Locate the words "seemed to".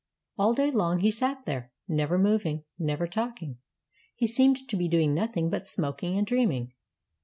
4.25-4.75